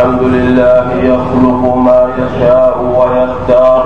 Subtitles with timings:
[0.00, 3.84] الحمد لله يخلق ما يشاء ويختار.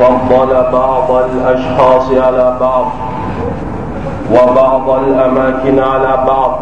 [0.00, 2.86] فضل بعض الأشخاص على بعض
[4.34, 6.58] وبعض الأماكن على بعض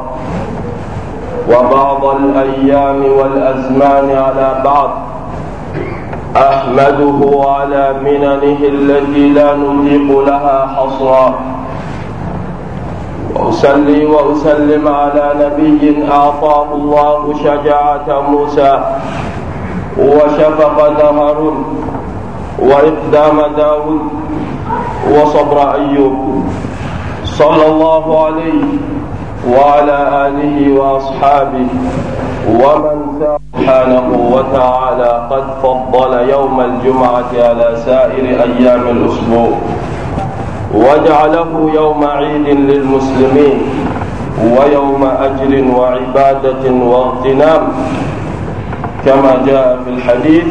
[1.49, 4.91] وبعض الأيام والأزمان على بعض.
[6.37, 11.35] أحمده على مننه التي لا نطيق لها حصرا.
[13.51, 18.81] وأصلي وأسلم على نبي أعطاه الله شجاعة موسى
[19.99, 21.65] وشفقة هارون
[22.59, 24.01] وإقدام داود
[25.15, 26.45] وصبر أيوب
[27.25, 28.65] صلى الله عليه
[29.51, 31.67] وعلى آله وأصحابه
[32.49, 39.51] ومن سبحانه وتعالى قد فضل يوم الجمعة على سائر أيام الأسبوع.
[40.75, 43.59] وجعله يوم عيد للمسلمين
[44.43, 47.63] ويوم أجر وعبادة واغتنام.
[49.07, 50.45] كما جاء في الحديث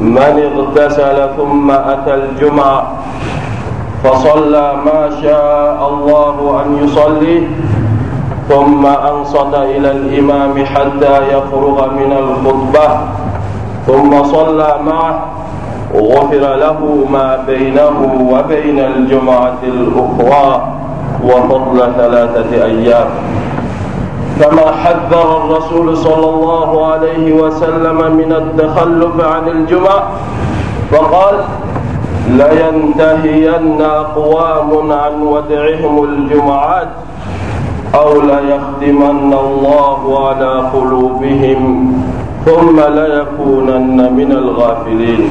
[0.00, 2.92] من اغتسل ثم أتى الجمعة
[4.04, 7.42] فصلى ما شاء الله أن يصلي
[8.48, 12.88] ثم أنصت إلى الإمام حتى يفرغ من الخطبة
[13.86, 15.20] ثم صلى معه
[15.94, 16.78] غفر له
[17.12, 20.72] ما بينه وبين الجمعة الأخرى
[21.24, 23.06] وفضل ثلاثة أيام.
[24.40, 30.02] كما حذر الرسول صلى الله عليه وسلم من التخلف عن الجمعة؟
[30.90, 31.34] فقال
[32.28, 36.88] لينتهين أقوام عن ودعهم الجمعات
[37.94, 41.92] أو ليختمن الله على قلوبهم
[42.46, 45.30] ثم ليكونن من الغافلين.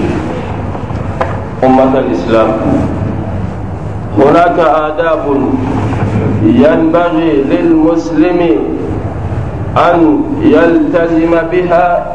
[1.64, 2.48] أمة الإسلام.
[4.18, 5.26] هناك آداب
[6.44, 8.40] ينبغي للمسلم
[9.78, 12.06] أن يلتزم بها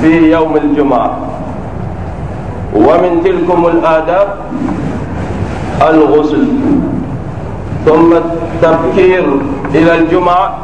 [0.00, 1.10] في يوم الجمعة.
[2.74, 4.28] ومن تلكم الآداب
[5.82, 6.46] الغسل.
[7.86, 9.24] ثم التبكير
[9.74, 10.54] إلى الجمعة.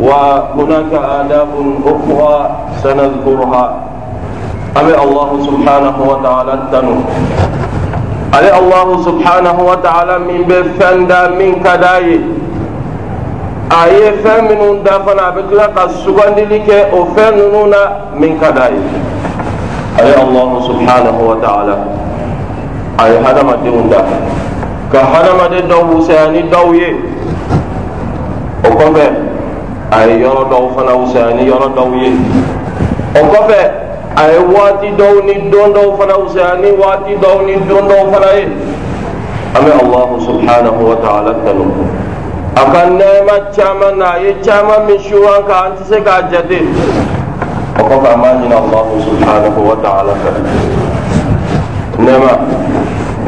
[0.00, 1.48] وهناك آداب
[1.86, 2.50] أخرى
[2.82, 3.89] سنذكرها.
[4.74, 7.02] abe allahu subhanahu wa ta'ala tanu
[8.32, 12.20] ale allahu subhanahu wa ta'ala min bɛ fɛn da min ka d'a ye
[13.70, 17.66] a ye fɛn minnu da fana a bɛ tila ka sugandili kɛ o fɛn ninnu
[17.70, 18.82] na min ka d'a ye
[20.00, 21.76] ale allahu subhanahu wa ta'ala.
[23.00, 24.04] A ye hadamadenw da
[24.92, 26.88] ka hadamaden dɔw wusaya ni dɔw ye.
[28.64, 29.04] O kɔfɛ
[29.90, 32.12] a ye yɔrɔ dɔw fana wusaya ni yɔrɔ dɔw ye.
[33.16, 33.60] O kɔfɛ
[34.20, 38.12] a ye waati dɔw ni don dɔw fana wusaya ni waati dɔw ni don dɔw
[38.12, 38.44] fana ye
[39.56, 41.64] an bɛ allahu subhanahu wa ta'ala tanu
[42.56, 46.60] a ka caman na ye caman min su an kan se k'a jate
[47.80, 50.30] o kɔfɛ an b'a ɲini allahu subhanahu wa ta'ala fɛ
[52.04, 52.32] nɛɛma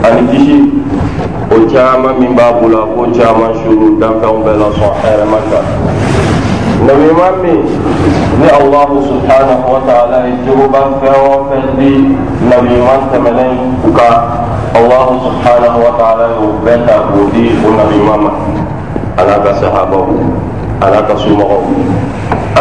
[0.04, 0.58] ani kisi
[1.50, 6.11] o caman min b'a bolo a k'o caman suru danfɛnw bɛɛ lasɔn hɛrɛma kan
[6.88, 7.56] نبي مامي
[8.42, 11.44] ني الله سبحانه وتعالى يجوبا فهو
[12.50, 13.58] نبي مان تملين
[14.76, 17.46] الله سبحانه وتعالى يوبتا بودي.
[17.64, 18.24] ونبي مام
[19.18, 20.06] على كصحابه
[20.82, 21.50] على كسومه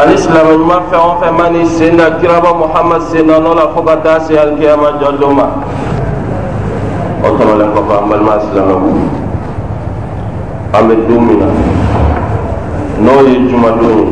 [0.04, 5.48] الإسلام ما في عن فماني سنة كرابة محمد سنة نولا فقط داسي الكيامة جلوما
[7.26, 8.82] أطمع لك فأمال ما أسلامه
[10.80, 11.50] أمد دومنا
[13.02, 14.06] n'o ye jumadon ye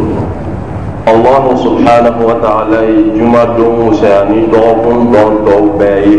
[1.06, 6.18] allahu subhanahu wa ta'ala ye jumadon wusaya ni dɔgɔkun dɔn dɔw bɛɛ ye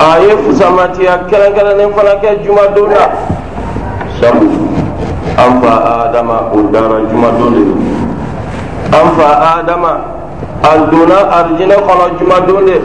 [0.00, 3.04] a ye fusamatiya kɛrɛnkɛrɛnnen fana kɛ jumadon na
[4.20, 4.48] sabu
[5.40, 5.72] an fa
[6.04, 7.74] adama o dara jumadon de do
[8.92, 9.92] an fa adama
[10.62, 12.76] a donna arijinɛ kɔnɔ jumadon de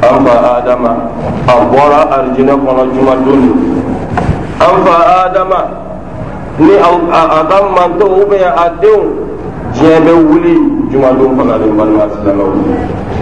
[0.00, 0.92] an fa adama
[1.46, 3.52] a bɔra arijinɛ kɔnɔ jumadon de
[4.64, 4.94] an fa
[5.28, 5.83] adama
[6.58, 9.02] ni a ka manto ubiyɛn a denw
[9.74, 10.54] diɲɛ bɛ wuli
[10.90, 12.52] jumadon fana de balima silamɛw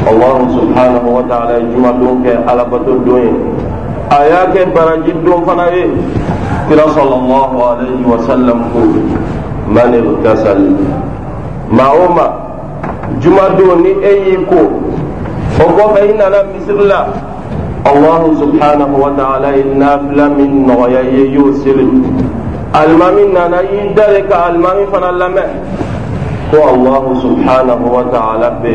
[0.06, 3.32] allahu subhanahu wa ta'ala ye jumadon kɛ alabato don ye
[4.11, 5.88] a y'a kɛ baraji don fana ye
[6.69, 8.81] kira sallallahu alayhi wa sallam ko
[9.67, 10.61] man ibtasal
[11.70, 12.26] maa o ma
[13.20, 14.61] jumadon ni e y'i ko
[15.56, 17.06] o kɔfɛ i nana misiri la
[17.88, 21.88] allahu subhanahu wa ta'ala ye nafila min nɔgɔya i ye y'o seli
[22.72, 25.50] alimami nana y'i dare ka alimami fana lamɛn
[26.50, 28.72] ko allahu subhanahu wa ta'ala bɛ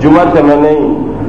[0.00, 0.80] juma tɛmɛnen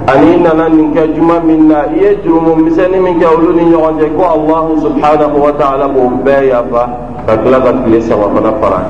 [0.07, 3.63] ani nana nin kɛ juma min na i ye jurumu misɛnnin min kɛ olu ni
[3.71, 6.83] ɲɔgɔn cɛ ko allahu subhanahu wa ta'ala b'o bɛɛ yafa
[7.27, 8.81] ka tila ka tile saba fana fara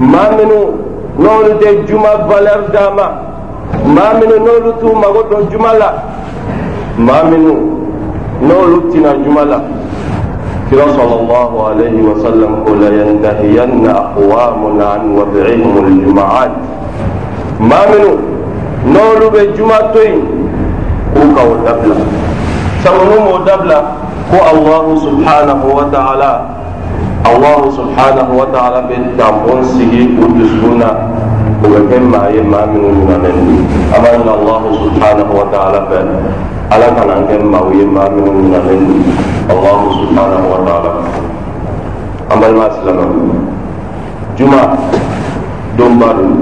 [0.00, 0.60] maa minnu
[1.18, 3.06] n'olu tɛ juma valeur d'a ma
[3.94, 5.90] maa minnu n'olu t'u mago dɔn juma la.
[6.98, 7.54] Maa minnu
[8.42, 9.60] n'olu tina juma la.
[10.68, 16.52] Kira sallallahu alayhi wa sallam ko la yantahiyanna aqwamun an wad'ihim al-juma'at
[17.60, 18.12] maa minnu
[18.92, 20.20] n'olu bɛ juma to yen
[21.14, 21.94] k'u ka o dabila
[22.82, 23.78] sabu n'u m'o dabila
[24.30, 26.30] ko alahu subhanahu wa ta'ala
[27.26, 29.60] نولو بجمع توين كوكا ودبلا سمنو مدبلا كو الله سبحانه وتعالى الله سبحانه وتعالى بالتعبون
[29.64, 30.90] سيجي ودسونا
[31.64, 32.22] وكما
[32.52, 33.24] ما منو من
[33.96, 36.18] أما أن الله سبحانه وتعالى فعلا
[36.70, 39.00] ala kana kɛ maaw ye maa minnu nalen don
[39.52, 40.92] allahu subhanahu wa taala
[42.32, 43.04] an balima silamɛ
[44.36, 44.60] juma
[45.76, 46.32] donba don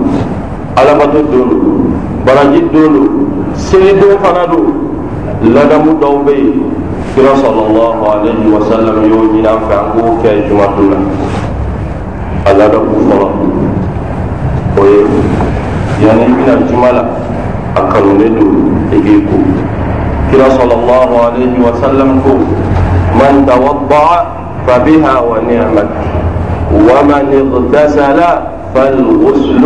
[0.77, 1.71] alabato don don
[2.25, 3.07] baraji don don
[3.57, 4.67] seli don fana don
[5.55, 6.71] ladamu dɔw bɛ yen
[7.15, 10.99] kira sallallahu alaihi wa sallam y'o ɲini an fɛ an k'o kɛ juma don la
[12.51, 13.29] a ladamu fɔlɔ
[14.79, 15.01] o ye
[16.07, 17.03] yanni i bɛna juma la
[17.77, 19.37] a kanulen don i k'i ko
[20.33, 22.41] كلا صلى الله عليه وسلم قول
[23.21, 24.07] من توضع
[24.67, 25.89] فبها ونعمت
[26.73, 28.21] ومن اغتسل
[28.75, 29.65] فالغسل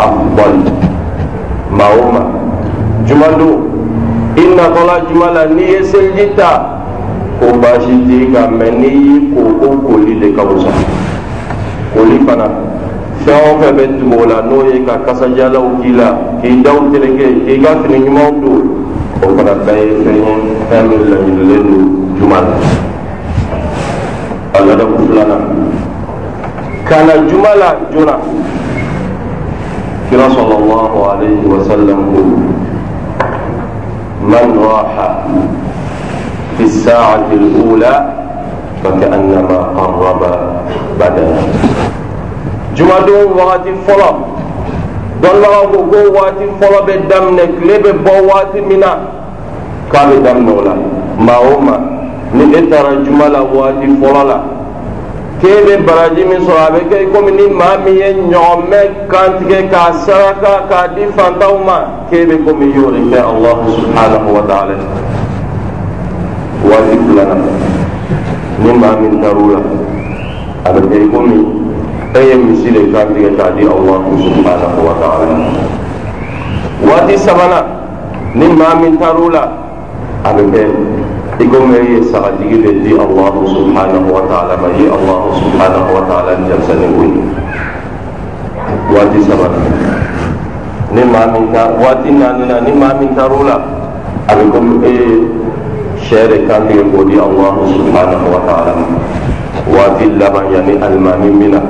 [0.00, 0.54] أفضل
[1.70, 2.24] ما هما
[3.06, 3.50] جملو
[4.38, 5.44] إن طلع جملا
[7.38, 10.70] ko baasi t'i kan mɛ n'i y'i ko o koli de ka wusa
[11.94, 12.50] koli fana.
[13.24, 16.08] Fɛn o fɛn bɛ tugu o la n'o ye ka kasadiyalanw k'i la
[16.42, 18.62] k'i daw tereke k'i ka fini ɲumanw don.
[19.22, 20.34] O fana bɛɛ ye fɛn ye
[20.70, 21.84] fɛn min laɲinilen don
[22.18, 22.54] juma la.
[24.54, 25.44] A ladamu filanan.
[26.84, 28.16] Ka na juma la joona.
[30.10, 32.20] Kira sɔlɔ wa alayhi wa sallam ko
[34.26, 35.67] man rɔha.
[36.58, 37.94] في الساعة الأولى
[38.84, 40.22] فكأنما قرب
[41.00, 41.42] بدنا.
[42.76, 44.10] جمادو واتي فلا.
[45.22, 48.92] دولا غو واتي فلا بدم نكلب بواتي منا.
[49.92, 50.74] كان دم نولا.
[51.26, 51.76] ما هما؟
[52.34, 54.40] نيتارا جمالا واتي فلا
[55.42, 58.82] كيف براجي من صحابي كي يكون من مامي نعمة
[59.12, 61.78] كانت كي كاسرة كادي فانتاوما
[62.10, 62.72] كيف يكون من
[63.32, 64.76] الله سبحانه وتعالى؟
[66.68, 67.42] Waati filanan
[68.64, 69.60] ni maa min taar'o la
[70.64, 71.36] a bɛ kɛ komi
[72.14, 75.26] e ye misi de kantigɛ k'a di subhanahu wa ta'ala.
[76.84, 77.64] Waati sabanan
[78.34, 79.42] ni maa min taar'o la
[80.24, 80.62] a bɛ kɛ
[81.40, 82.00] i komi e ye
[82.62, 84.88] de di subhanahu wa ta'ala ma ye
[85.40, 87.22] subhanahu wa ta'ala denmisɛnnin ko ye
[88.92, 89.64] waati sabanan
[90.92, 93.56] ni maa min ta waati naaninan ni maa min taar'o la
[94.28, 95.38] a bɛ komi e ye
[96.10, 98.74] شركا يقول الله سبحانه وتعالى
[99.74, 101.62] وذل ما يعني المان منا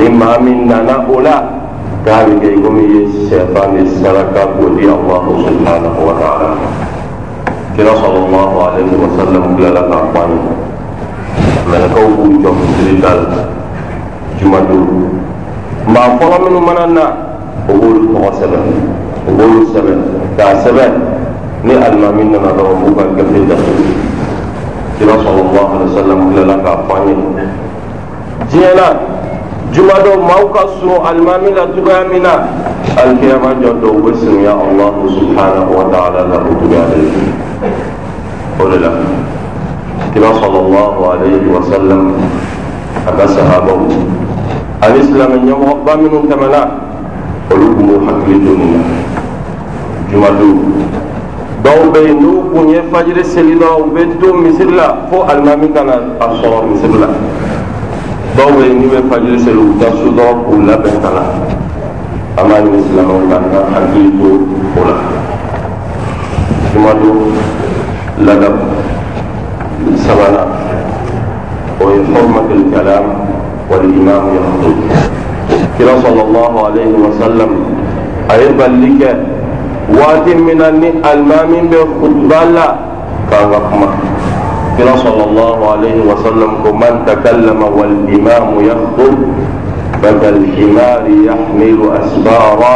[0.00, 1.36] نما منا نقولا
[2.06, 6.48] ذلك يقول الشيطان الشركا يقول الله سبحانه وتعالى
[7.76, 9.90] كلا صلى الله عليه وسلم قال لك
[11.70, 13.20] من كوب جمع سريكال
[14.40, 14.88] جمدور
[15.94, 17.06] ما فرمنا مننا
[17.70, 18.76] أقول الله سبحانه
[19.28, 21.09] أقول الله سبحانه
[21.64, 23.84] ni alimami nana dɔrɔn b'u ka gafe datugu
[24.98, 27.14] kira sallallahu alaihi wa sallam tilala k'a fɔ an ye
[28.50, 28.86] diɲɛ na
[29.72, 32.32] juma dɔ maaw ka sun alimami la cogoya min na
[32.96, 37.00] alikiyama jɔ dɔw bɛ sinuya alahu subhanahu wa ta'ala la o cogoya de
[38.58, 38.90] o de la
[40.12, 42.14] kira sallallahu alayhi wa sallam
[43.06, 43.84] a ka sahabaw
[44.80, 46.60] ani silamɛ ɲɛmɔgɔba minnu tɛmɛna
[47.52, 48.82] olu tun b'u hakili to nin na
[50.10, 50.56] juma don
[51.64, 55.24] dɔw bɛ yen n'u kun ye fajiri seli dɔrɔn u bɛ to misiri la fo
[55.28, 57.08] alimami kana a sɔrɔ misiri la
[58.36, 61.10] dɔw bɛ yen n'u bɛ fajiri seli u bɛ taa so dɔrɔn k'u labɛn ka
[61.10, 61.22] na
[62.38, 64.28] an b'a ɲini silamɛw la an ka hakili to
[64.76, 64.96] o la
[66.72, 67.18] jumadon
[68.24, 68.64] ladabu
[69.96, 70.48] sabanan
[71.80, 73.04] o ye hurmatul kalam
[73.68, 74.78] wal imam yaxtub
[75.76, 77.50] kira sallallahu alayhi wa sallam
[78.28, 79.29] a ye balili kɛ
[79.98, 80.60] واتي من
[81.12, 82.74] المام بخطبة لا.
[83.30, 83.88] كان رحمة
[84.78, 89.18] كنا صلى الله عليه وسلم من تكلم والإمام يخطب
[90.02, 92.74] فكالحمار يحمل أسبارا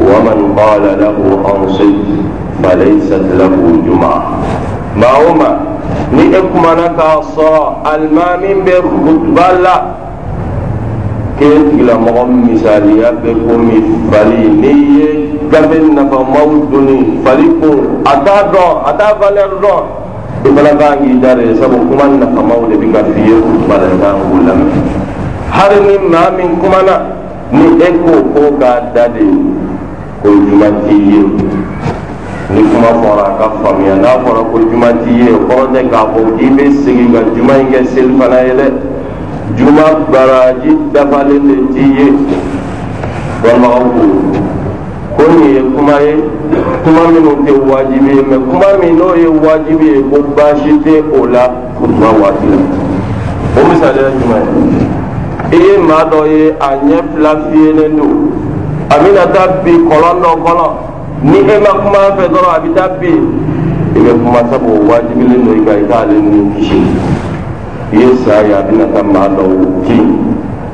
[0.00, 1.16] ومن قال له
[1.54, 1.98] أنصت
[2.62, 3.52] فليست له
[3.86, 4.22] جمعة.
[4.96, 5.60] ما هما؟
[6.12, 9.82] نئكم لك الصلاة المام بخطبة لا.
[11.40, 13.70] كيف إلى مغم مثاليا بكم؟
[14.12, 15.21] فليني
[15.52, 19.84] gafe nafa maw doni fali kun a t'a dɔn a t'a valeur dɔn
[20.44, 23.36] i fana kan k'i da de sabu kuma nafa maw de bɛ ka f'i ye
[23.36, 24.70] kutuba la i kan k'o lamɛn
[25.50, 26.96] hali ni maa min kumana
[27.52, 29.26] ni e ko ko k'a da de
[30.22, 31.20] ko juma t'i ye
[32.54, 35.80] ni kuma fɔra a ka faamuya n'a fɔra ko juma t'i ye o kɔrɔ tɛ
[35.90, 38.66] k'a fɔ k'i bɛ segin ka juma in kɛ seli fana ye dɛ
[39.56, 42.06] juma baraji dafalen de t'i ye
[43.42, 44.61] dɔnnibagaw ko
[45.16, 46.14] ko nin ye kuma ye
[46.84, 50.94] kuma minnu tɛ wajibi ye mɛ kuma min n'o ye wajibi ye ko baasi tɛ
[51.18, 51.44] o la
[51.76, 52.58] kutuba waati la
[53.56, 54.46] o misaliya jumɛn
[55.52, 58.32] i ye maa dɔ ye a ɲɛ fila fiyɛlen don
[58.88, 60.66] a bɛna taa bi kɔlɔn dɔ kɔnɔ
[61.22, 63.12] ni e ma kuma fɛ dɔrɔn a bɛ taa bi
[63.96, 66.80] i bɛ kuma sabu o wajibilen don i kan i k'ale ni kisi
[67.92, 70.08] i ye sa ye a bɛna taa maa dɔw kin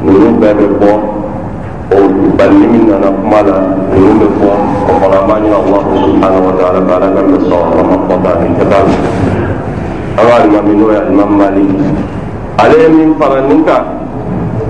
[0.04, 1.17] ninnu bɛɛ bɛ bɔ
[2.38, 3.58] o balili min nana kuma la
[3.90, 4.50] ninnu bɛ fɔ
[4.88, 7.82] o fana an b'a ɲini alahu subhanahu wa ta'ala fɛ ala ka mɛ sɔn ala
[7.82, 8.94] ma fɔta ni kɛta la
[10.18, 11.70] an ka alimami n'o ye alimami malik?
[12.58, 13.82] Ale ye min fara nin kan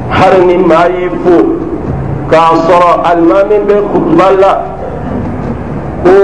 [0.08, 1.36] hali ni maa y'i fo
[2.30, 4.52] k'a sɔrɔ alimami bɛ kutuba la
[6.04, 6.14] ko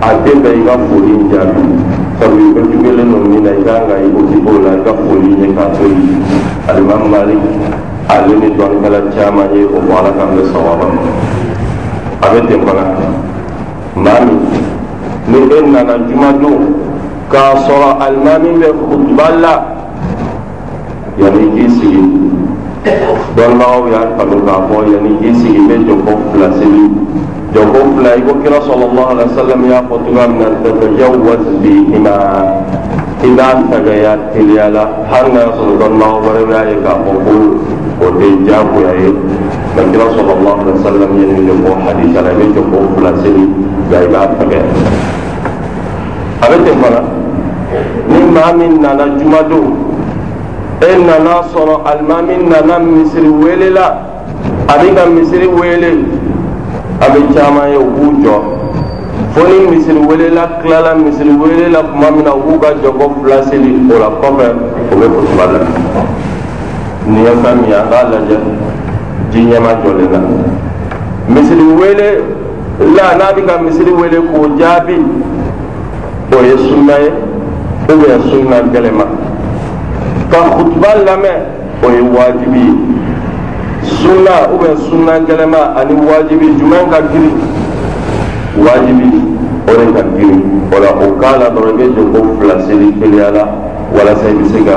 [0.00, 1.64] a den bɛ i ka foli jaabi
[2.20, 4.92] sabu i bɛ jugelen don min na i kan ka i ko la i ka
[4.94, 6.22] foli ɲɛ k'a to yen
[6.68, 7.42] alimami malik
[8.08, 10.86] ale ni dɔnnikɛla caman ye o fɔ ala k'an bɛ sawaba
[12.22, 12.84] a bɛ ten fana
[13.96, 14.38] maa min
[15.28, 16.74] ni e nana juma don
[17.30, 19.54] k'a sɔrɔ alimami bɛ kutuba la
[21.18, 22.02] yanni k'i sigi
[23.36, 26.84] dɔnnibagaw y'a kanu k'a fɔ yanni k'i sigi i bɛ jɔkɔ fila seli
[27.54, 31.44] jɔkɔ fila i ko kira sɔlɔlɔhu alayhi wa sallam y'a fɔ cogoya min na tatajawwaz
[31.62, 32.14] bihima
[32.94, 37.34] i b'a tagaya teliya la hali n'a sɔrɔ dɔnnibagaw wɛrɛ y'a ye k'a fɔ ko
[38.00, 39.10] o tɛ diyagoya ye
[39.72, 42.78] nka kira sɔlɔlɔhu alayhi wa sallam ye nin de fɔ hadisa la i bɛ jɔkɔ
[42.94, 43.44] fila seli
[43.88, 44.64] nka i b'a tagaya
[46.42, 47.00] a bɛ ten fana
[48.08, 49.66] ni maa min nana juma don
[50.82, 53.86] e nana sɔrɔ alimami nana misiri wele la
[54.68, 56.04] a bɛ ka misiri wele
[57.00, 58.55] a bɛ caman ye u b'u jɔ
[59.36, 63.42] fo ni misiri wele la tilala misiri tuma min na u b'u ka jɔkɔ fila
[63.42, 64.46] seli o la kɔfɛ
[64.92, 65.58] u bɛ kutuba la
[67.06, 68.36] nin ye fɛn min ye an k'a lajɛ
[69.30, 70.20] ji ɲɛma jɔlen la.
[71.28, 72.08] Misiri wele
[72.96, 74.96] la n'a bɛ ka misiri wele k'o jaabi
[76.32, 77.12] o ye sunna ye
[77.92, 79.04] ubiyɛn sunna gɛlɛma
[80.30, 81.38] ka kutuba lamɛn
[81.84, 82.58] o ye wajibi.
[82.58, 87.65] Ye sunna ubiyɛn sunna gɛlɛma ani wajibi jumɛn ka girin
[88.64, 89.10] wajibi
[89.68, 92.62] o de ka girin o la o k'a la dɔrɔn i bɛ jɔ ko fila
[92.66, 93.44] seli teliya la
[93.92, 94.76] walasa i bɛ se ka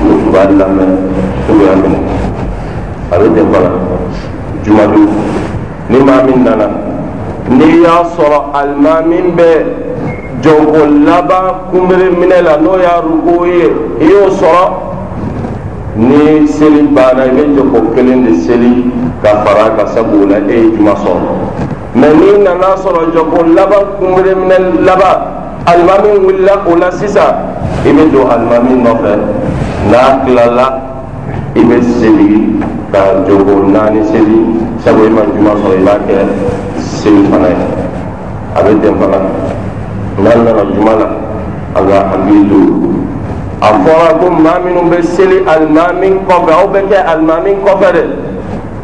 [0.00, 0.92] kutuba lamɛn
[1.50, 1.98] ubiyɛn minɛ
[3.12, 3.70] a bɛ ten fana
[4.64, 5.08] jumadu
[5.90, 6.68] ni maa min nana.
[7.50, 9.50] N'i y'a sɔrɔ alimami bɛ
[10.42, 13.66] jɔnko laban kunbere minɛ la n'o y'a ruko ye.
[14.00, 14.62] I y'o sɔrɔ
[15.96, 18.90] ni seli banna i bɛ jɔko kelen de seli
[19.22, 21.59] ka fara ka sabu o la e ye juma sɔrɔ
[21.94, 25.16] mɛ n'i nana sɔrɔ jɔko laban kunbere minɛ laban
[25.66, 27.34] alimami wulila o la sisan
[27.84, 29.12] i bɛ don alimami nɔfɛ
[29.90, 30.66] n'a tilala
[31.56, 32.60] i bɛ seli
[32.92, 34.38] ka jɔko naani seli
[34.84, 36.16] sabu e ma juma sɔrɔ i b'a kɛ
[36.78, 37.66] seli fana ye
[38.56, 39.18] a bɛ ten fana.
[40.18, 41.06] n'an nana juma la.
[41.76, 42.60] An ka hakili to
[43.62, 48.02] a fɔra ko maa minnu bɛ seli alimami kɔfɛ aw bɛ kɛ alimami kɔfɛ dɛ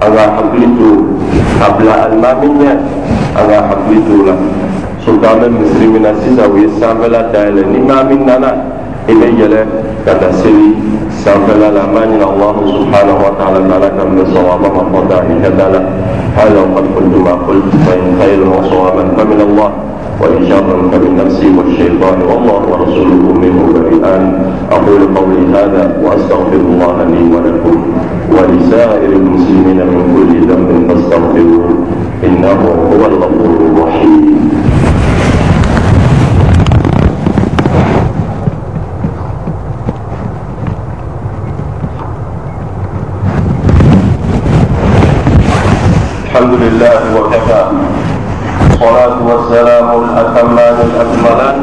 [0.02, 0.88] an ka hakili to
[1.64, 2.95] a bila alimami ɲɛ
[3.36, 4.34] an ka hakili la
[5.04, 8.50] surtout an bɛ misiri min na sisan u ye sanfɛla dayɛlɛ ni maa min nana
[9.08, 9.60] i bɛ yɛlɛ
[10.04, 10.74] ka taa seli
[11.22, 15.16] sanfɛla la an b'a ɲini alahu subhanahu wa ta'ala ta'ala ka minɛ sawaba ma fɔta
[15.30, 15.80] i ka da la
[16.36, 19.70] hali aw ka qultu ma qultu fa in khayran wa sawaban fa min Allah
[20.20, 24.22] وإن شرا فمن نفسي والشيطان والله ورسوله منه بريئان
[24.72, 27.76] أقول قولي هذا وأستغفر الله لي ولكم
[28.32, 31.68] ولسائر المسلمين من كل ذنب فاستغفروه
[32.24, 32.60] إنه
[32.92, 34.50] هو الغفور الرحيم.
[46.24, 47.62] الحمد لله وكفى.
[48.70, 51.58] الصلاة والسلام الأتمان الأكملان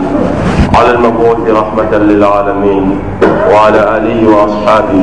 [0.76, 3.00] على المبعوث رحمة للعالمين
[3.52, 5.02] وعلى آله وأصحابه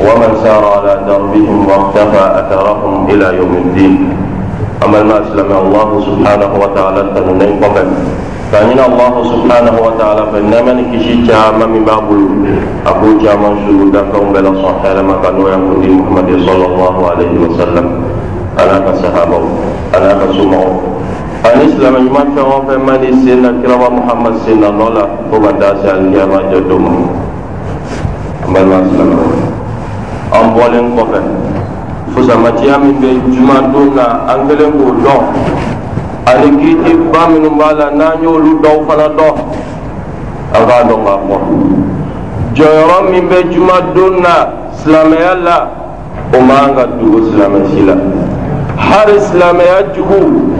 [0.00, 4.21] ومن سار على دربهم واقتفى أثرهم إلى يوم الدين.
[4.82, 7.88] amal maslam Allah Subhanahu wa taala tanunai paban
[8.50, 12.44] tanin Allah Subhanahu wa taala benaman kishi jama min babul.
[12.84, 17.86] Abu jama syuruh dan kaum bela sahal makan yang mulia Muhammad sallallahu alaihi wasallam.
[18.58, 19.44] Ala sahabat
[19.96, 20.84] ala sumau.
[21.42, 26.60] Ani selama jumat kau pemandi sena kira Muhammad sena nola kau benda sial dia macam
[26.60, 26.76] tu.
[28.46, 29.26] Amal masalah.
[30.32, 30.88] Ambil yang
[32.14, 35.22] fusamatiya min bɛ juma don na an kɛlen k'o dɔn
[36.26, 39.34] ani kiiti ba minnu b'a la n'an y'olu dɔw fana dɔn
[40.54, 41.36] an k'a dɔn k'a fɔ
[42.54, 44.34] jɔyɔrɔ min bɛ juma don na
[44.82, 45.68] silamɛya la
[46.34, 47.94] o man ka dogo silamɛ si la
[48.76, 50.52] hali silamɛya jugu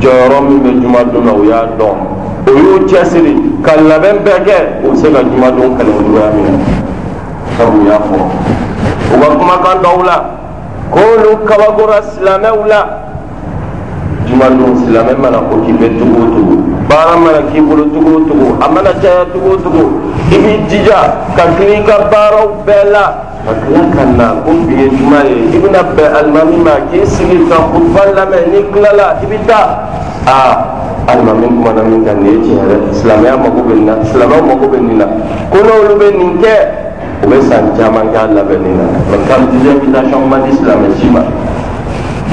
[0.00, 1.96] jɔyɔrɔ min bɛ jumadon na o y'a dɔn
[2.46, 6.30] o y'u cɛsiri ka labɛn bɛɛ kɛ o bɛ se ka jumadon kɛlɛ o cogoya
[6.34, 6.58] min na
[7.56, 8.18] sabu u y'a fɔ
[9.14, 10.16] u ka kumakan dɔw la
[10.94, 12.80] k'olu kabakora silamɛw la
[14.30, 16.54] jumadon silamɛ mana ko k'i bɛ cogo o cogo
[16.88, 19.84] baara mana k'i bolo cogo o cogo a mana caya cogo o cogo
[20.30, 23.04] i b'i jija ka tila i ka baaraw bɛɛ la
[23.44, 27.04] ka tila ka na ko bi ye juma ye i bɛna bɛn alimami ma k'i
[27.06, 29.66] sigi ka kutuba lamɛn n'i tilala i bɛ taa
[30.30, 30.54] aa
[31.10, 34.66] alimami kumana min kan nin ye tiɲɛ yɛrɛ silamɛya mago bɛ nin na silamɛw mago
[34.70, 35.06] bɛ nin na
[35.50, 36.83] ko n'olu bɛ nin kɛ
[37.24, 41.08] u bɛ san caman kɛ a labɛnni na mɛ qualité invitation man di silamɛ si
[41.08, 41.20] ma.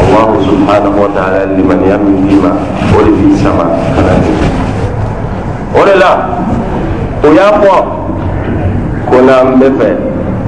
[0.01, 2.51] Allahu subhanahu wa ta'ala limaniya min d'i ma.
[2.97, 3.63] O de b'i sama
[3.95, 4.31] ka na ni
[5.79, 6.11] o de la
[7.23, 7.75] o y'a fɔ
[9.09, 9.89] ko n'an bɛ fɛ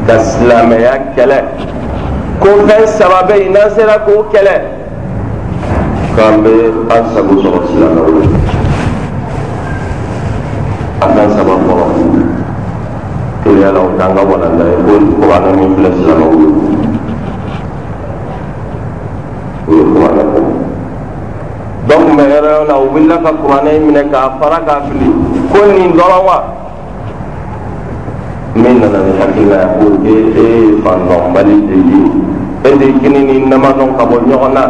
[0.08, 1.39] ka silamɛya kɛlɛ
[2.39, 4.56] ko fɛn saba bɛ yen n'an sera k'o kɛlɛ
[6.15, 6.51] k'an bɛ
[6.91, 8.27] an sago sɔrɔ silamɛw la
[11.01, 12.42] a kan saba fɔlɔ
[13.43, 16.47] teliya la o t'an ka walanda ye ko kuranɛ min filɛ silamɛw ye
[19.67, 20.39] o ye kuranɛ ko
[21.88, 25.08] dɔ tun bɛ hɛrɛ la u wulila ka kuranɛ minɛ k'a fara k'a fili
[25.51, 26.38] ko nin dɔrɔn wa
[28.56, 31.99] min nana ni hakilila ye ko e e ye fandɔnbali de ye
[32.63, 34.63] e de kini ni namadɔn ka bɔ ɲɔgɔn na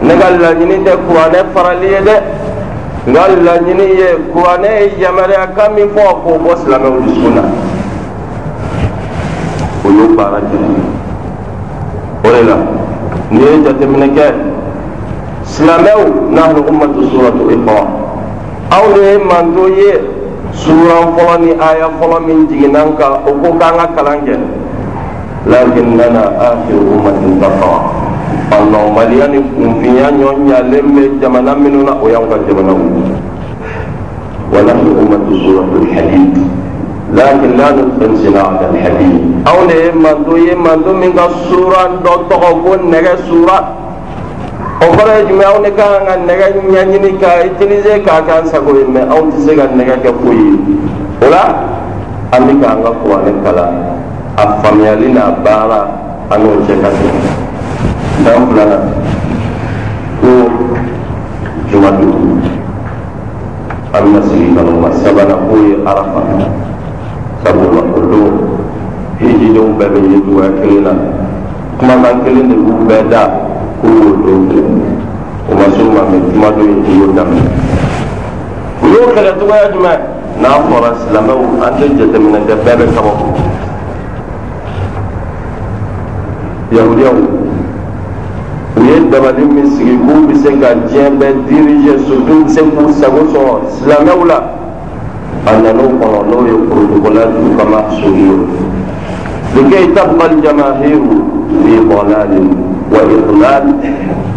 [0.00, 2.16] ne ka laɲini tɛ kuranɛ farali ye dɛ
[3.08, 7.71] n ka laɲini ye kuranɛ ye yamaruya kan min fɔ k'o bɔ silamɛw dusukun na
[9.84, 10.56] o y'o baara kɛ
[12.24, 12.56] o de la
[13.30, 14.26] n'i ye jateminɛ kɛ
[15.44, 17.82] silamɛw n'ahlu ummatu suratu iqra.
[18.70, 19.90] Aw de ye manto ye
[20.52, 24.34] suran fɔlɔ ni aya fɔlɔ min jiginna n kan o ko k'an ka kalan kɛ
[25.46, 27.90] lakinnana akhiru ummatin taqwa.
[28.50, 32.78] Fanɔnbaliya ni kunfinya ɲɔɲalen bɛ jamana minnu na o y'anw ka jamanaw
[34.52, 36.61] wa nahnu ummatu suratu lhadid
[37.12, 42.14] lakin la nutqin sinata alhadid anw de ye manto ye manto min ka sura dɔ
[42.28, 43.58] tɔgɔ ko nɛgɛ sura
[44.80, 48.72] o ye jumɛn anw de ka kan ka nɛgɛ ɲɛɲini k'a utiliser k'a k'an sago
[48.80, 50.56] ye mɛ anw tɛ se ka nɛgɛ kɛ foyi ye
[51.20, 51.42] o la
[52.32, 53.72] an bɛ k'an ka kuranɛ kalan
[54.40, 55.80] a faamuyali n'a baara
[56.32, 57.18] an n'o cɛ ka jan
[58.24, 58.84] dan filanan
[60.20, 60.30] ko
[61.68, 62.40] jumadon
[63.92, 66.71] an bɛna sigi ka ma sabanan k'o ye arafa
[67.42, 68.34] sabula o don
[69.18, 70.92] hijidenw bɛɛ bɛ ye cogoya kelen na
[71.78, 73.22] kumakan kelen de b'u bɛɛ da
[73.80, 74.80] k'u y'o don kelen
[75.50, 77.42] o ma s'o ma mɛ jumadon in i y'o daminɛ
[78.82, 80.00] u y'o kɛlɛ cogoya jumɛn
[80.40, 82.54] n'a fɔra silamɛw an tɛ jateminɛ kɛ
[88.74, 93.20] u ye dabali min sigi k'u se ka diɲɛ bɛɛ surtout bɛ se k'u sago
[93.34, 94.51] sɔrɔ silamɛw la
[95.44, 98.36] protocole du kama sugi ye
[99.52, 101.02] لكي تبقى الجماهير
[101.64, 102.48] في ضلال
[102.92, 103.64] وإضلال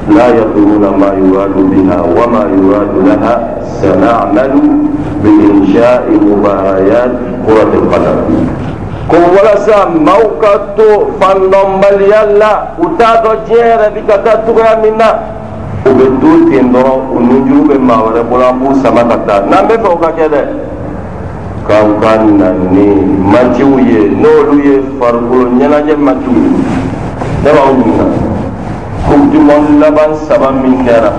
[0.09, 3.35] لا يدرون ما يراد بها وما يراد لها
[3.81, 4.53] سنعمل
[5.23, 7.11] بإنشاء مباريات
[7.47, 8.19] كرة القدم
[9.05, 14.41] ko walasa maaw ka to fandɔnbaliya la u t'a dɔn diɲɛ yɛrɛ bɛ ka taa
[14.41, 15.09] cogoya min na
[15.85, 19.17] u bɛ to ten dɔrɔn u nujuru bɛ maa wɛrɛ bolo an b'u sama ka
[19.27, 20.41] taa n'an bɛ fɛ o ka kɛ dɛ
[21.67, 22.85] k'aw ka na ni
[23.31, 26.49] matiw ye n'olu ye farikolo ɲɛnajɛ matiw ye
[27.43, 28.05] ne b'aw ɲininka
[29.45, 31.11] monde laban saba min kɛra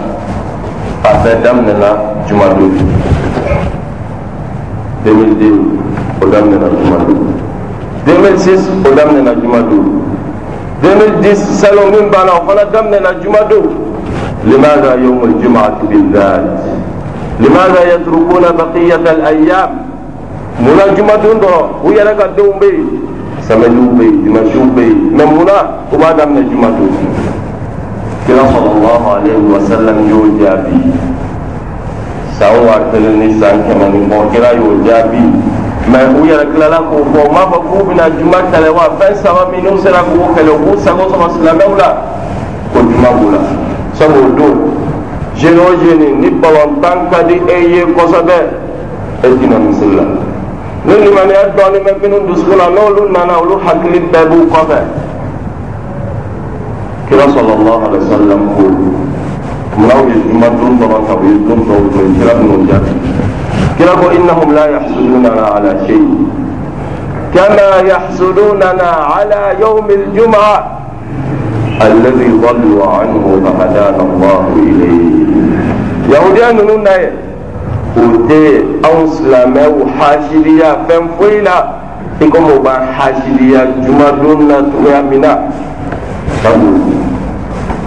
[1.05, 1.89] a bɛɛ daminɛna
[2.29, 2.73] jumadon
[5.05, 5.79] 2002
[6.23, 7.21] o daminɛna jumadon
[8.07, 9.85] 2006 o daminɛna jumadon
[10.83, 13.87] 2010 salon min banna o fana daminɛna jumadon
[14.47, 16.47] لماذا يوم الجمعة بالذات
[17.41, 19.71] لماذا يتركون بقية الأيام
[20.59, 22.89] munna jumadon dɔrɔn u yɛrɛ ka denw bɛ yen
[23.47, 25.57] samediw bɛ yen dimansiw bɛ yen mɛ munna
[25.93, 26.91] u b'a daminɛ jumadon
[28.27, 30.81] kira sɔlɔlɔhu alayhi wa sallam y'o jaabi
[32.39, 35.21] san wa kelen ni san kɛmɛ ni kɔ kira y'o jaabi
[35.93, 39.15] mɛ u yɛrɛ tilala k'o fɔ u m'a fɔ k'u bɛna juma kɛlɛ wa fɛn
[39.23, 41.89] saba minnu sera k'o kɛlɛ u k'u sago sɔrɔ silamɛw la
[42.73, 43.41] ko juma b'u la
[43.93, 44.57] sabu o don
[45.37, 48.39] jeni o jeni ni balontan ka di e ye kosɛbɛ
[49.23, 50.36] e tina misiri la
[50.87, 54.87] من الإمام يدعون من منهم يسخون نول من أولو حق للباب وقفا
[57.11, 58.75] كلا صلى الله عليه وسلم قول
[59.79, 62.81] مناو يجمع دون طبعاً قبيل دون طول من كلا من وجه
[63.79, 66.09] كلا إنهم لا يحسدوننا على شيء
[67.35, 70.79] كما يحسدوننا على يوم الجمعة
[71.83, 75.27] الذي ضلوا عنه فهدانا الله إليه
[76.15, 77.26] يهوديان نون نايل
[77.97, 78.41] o tɛ
[78.85, 81.57] anw silamɛw hasidiya fɛn foyi la
[82.21, 85.33] i komi o b'an hasidiya jumadon na cogoya min na
[86.43, 86.69] sabu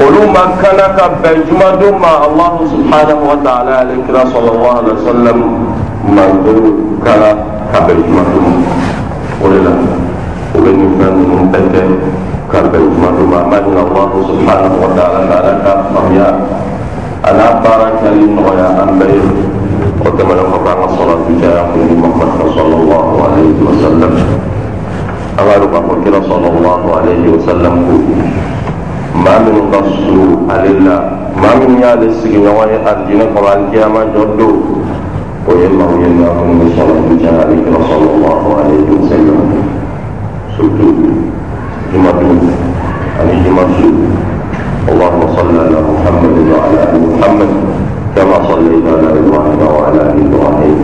[0.02, 4.98] olu ma kana ka bɛn jumadon ma allahu subhanahu wa ta'ala ale kira sallallahu alaihi
[4.98, 5.38] wa sallam
[6.10, 6.54] manto
[7.06, 7.30] kana
[7.74, 8.54] ka bɛn jumadon ma
[9.41, 9.72] o de la
[10.54, 11.82] o bɛ nin fɛn ninnu bɛɛ kɛ
[12.50, 16.28] ka bɛn jumadon ma a ma ɲin allahu subhanahu wa ta'ala ala ka faamuya
[17.30, 19.49] ana baara kɛli nɔgɔya an bɛɛ ye
[20.00, 21.70] وقدم لهم بعض الصلاة بجاه
[22.04, 24.12] محمد صلى الله عليه وسلم
[25.40, 27.74] أغالوا بأخوكنا صلى الله عليه وسلم
[29.26, 30.16] ما من قصة
[30.54, 31.00] على الله
[31.44, 34.52] ما من يال السجن وهي الدين قرآن كياما جدو
[35.48, 37.50] ويما ويما من صلاة بجاه
[37.92, 39.40] صلى الله عليه وسلم
[40.58, 41.00] سجود
[41.94, 42.40] كما دون
[43.22, 43.96] أنه مرسول
[44.90, 47.79] اللهم صل على محمد وعلى محمد
[48.20, 50.78] كما صليت على إبراهيم وعلى آل إبراهيم.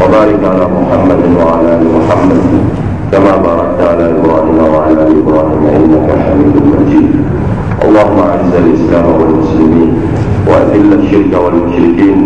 [0.00, 2.42] وبارك على محمد وعلى آل محمد
[3.12, 7.10] كما باركت على إبراهيم وعلى آل إبراهيم إنك حميد مجيد.
[7.84, 9.90] اللهم أعز الإسلام والمسلمين
[10.48, 12.18] وأذل الشرك والمشركين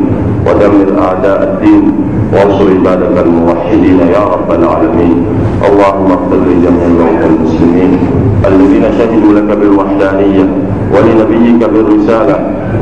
[0.46, 1.84] ودمر أعداء الدين
[2.32, 5.16] وانصر عبادك الموحدين يا رب العالمين.
[5.68, 7.92] اللهم اغفر لجميع موتى المسلمين
[8.50, 10.44] الذين شهدوا لك بالوحدانية
[10.92, 12.36] ولنبيك بالرسالة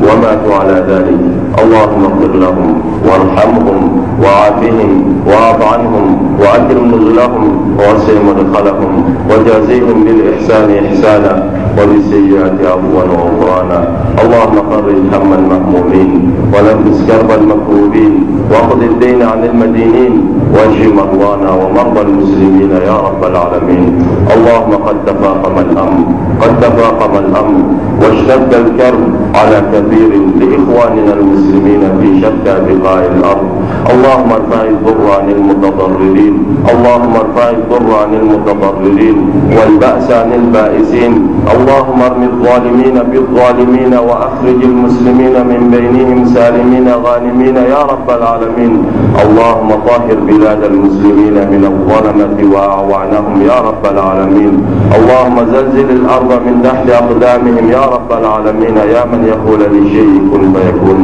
[0.05, 1.21] وماتوا على ذلك.
[1.63, 2.69] اللهم اغفر لهم
[3.07, 3.81] وارحمهم
[4.23, 4.91] وعافهم
[5.27, 6.05] واعف عنهم
[6.41, 7.43] وأكرم نزلهم
[7.79, 8.93] ووسع مدخلهم
[9.29, 11.33] وجازيهم بالإحسان إحسانا
[11.77, 13.79] وبالسيئات عفوا وغفرانا.
[14.23, 16.11] اللهم فرج هم المهمومين
[16.53, 18.13] ونفس كرب المكروبين
[18.51, 20.13] واقض الدين عن المدينين
[20.55, 23.85] واشف مرضانا ومرضى المسلمين يا رب العالمين.
[24.35, 26.03] اللهم قد تفاقم الامر
[26.41, 27.57] قد تفاقم الامر
[28.01, 29.03] واشتد الكرب
[29.35, 33.64] على كثير لإخواننا المسلمين في شتى بقاع الأرض.
[33.93, 36.35] اللهم ارفع الضر عن المتضررين.
[36.73, 39.17] اللهم ارفع الضر عن المتضررين.
[39.57, 41.13] والبأس عن البائسين.
[41.55, 47.55] اللهم ارم الظالمين بالظالمين وأخرج المسلمين من بينهم سالمين غانمين.
[47.55, 48.73] يا رب العالمين.
[49.23, 53.35] اللهم طهر بلاد المسلمين من الظلمة وأعوانهم.
[53.49, 54.53] يا رب العالمين.
[54.97, 57.65] اللهم زلزل الأرض من تحت أقدامهم.
[57.77, 58.77] يا رب العالمين.
[58.95, 60.99] يا من يقول لشيء كن فيكون.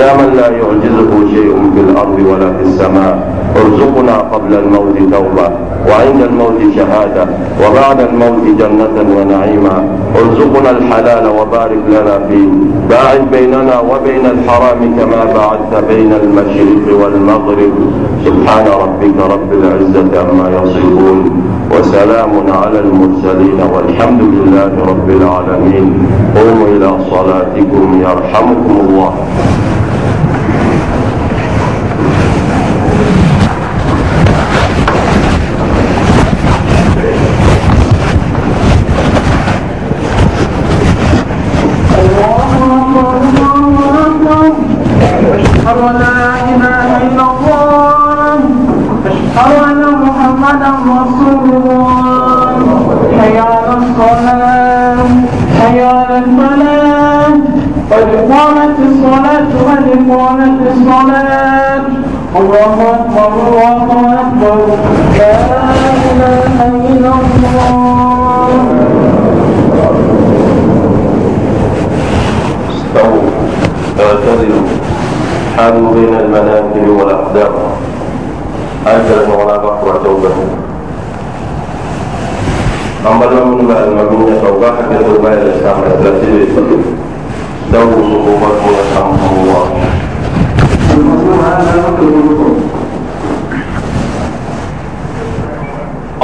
[0.00, 1.80] يا من لا يعجزه شيء في
[2.12, 3.32] الأرض ولا في السماء.
[3.56, 5.50] ارزقنا قبل الموت توبة
[5.88, 7.26] وعند الموت شهادة
[7.62, 9.84] وبعد الموت جنة ونعيما.
[10.16, 12.48] ارزقنا الحلال وبارك لنا فيه.
[12.90, 17.74] باعد بيننا وبين الحرام كما باعدت بين المشرق والمغرب.
[18.24, 21.18] سبحان ربك رب العزة عما يصفون
[21.72, 26.06] وسلام على المرسلين والحمد لله رب العالمين.
[26.36, 29.12] قوموا إلى صلاتكم يرحمكم الله.
[75.56, 77.52] حالوا بين المناكب والأقدام.
[78.86, 80.30] أجل ولا بقر توبة.
[83.06, 86.46] أما لم نبع المبنية حتى توبة الإسلام الثلاثي
[87.72, 89.64] دور صعوبة ورحمه الله.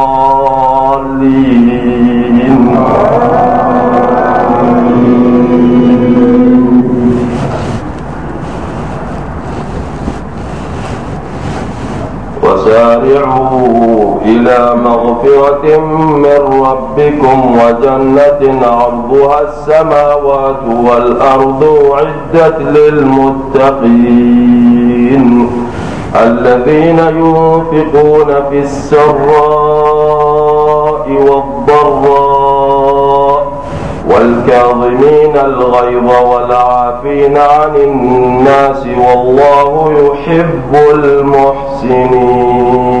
[13.11, 15.77] وسارعوا إلى مغفرة
[16.15, 24.01] من ربكم وجنة عرضها السماوات والأرض عدت للمتقين
[26.15, 29.21] الذين ينفقون في السراء
[31.09, 32.81] والضراء
[34.09, 43.00] والكاظمين الغيظ والعافين عن الناس والله يحب المحسنين